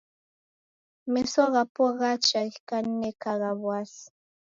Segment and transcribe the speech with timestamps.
[1.11, 4.05] Meso ghapo ghacha ghikaninekagha w'asi.